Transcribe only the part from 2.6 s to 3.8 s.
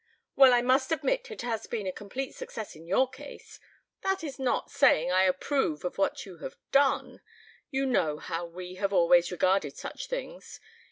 in your case.